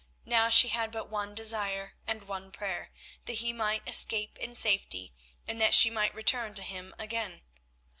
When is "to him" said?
6.55-6.95